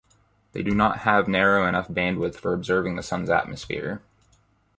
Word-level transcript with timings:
They 0.53 0.63
do 0.63 0.73
not 0.73 1.01
have 1.01 1.27
narrow 1.27 1.67
enough 1.67 1.87
bandwidth 1.87 2.33
for 2.33 2.55
observing 2.55 2.95
the 2.95 3.03
sun's 3.03 3.29
atmosphere. 3.29 4.01